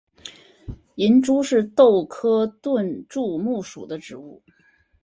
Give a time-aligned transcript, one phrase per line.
[0.95, 4.41] 银珠是豆科盾柱木属的植物。